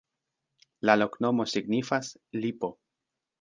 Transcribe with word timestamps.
La 0.89 0.95
loknomo 1.01 1.45
signifas: 1.51 2.11
lipo. 2.47 2.73